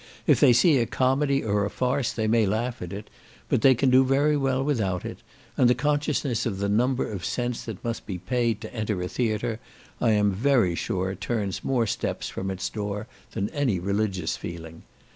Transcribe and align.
If 0.25 0.39
they 0.39 0.51
see 0.51 0.79
a 0.79 0.87
comedy 0.87 1.43
or 1.43 1.63
a 1.63 1.69
farce, 1.69 2.11
they 2.11 2.25
may 2.25 2.47
laugh 2.47 2.81
at 2.81 2.91
it; 2.91 3.07
but 3.49 3.61
they 3.61 3.75
can 3.75 3.91
do 3.91 4.03
very 4.03 4.35
well 4.35 4.63
without 4.63 5.05
it; 5.05 5.19
and 5.55 5.69
the 5.69 5.75
consciousness 5.75 6.47
of 6.47 6.57
the 6.57 6.67
number 6.67 7.07
of 7.11 7.23
cents 7.23 7.65
that 7.65 7.83
must 7.83 8.07
be 8.07 8.17
paid 8.17 8.61
to 8.61 8.73
enter 8.73 8.99
a 9.03 9.07
theatre, 9.07 9.59
I 10.01 10.13
am 10.13 10.31
very 10.31 10.73
sure 10.73 11.13
turns 11.13 11.63
more 11.63 11.85
steps 11.85 12.29
from 12.29 12.49
its 12.49 12.67
door 12.67 13.05
than 13.33 13.49
any 13.49 13.77
religious 13.79 14.35
feeling. 14.35 14.81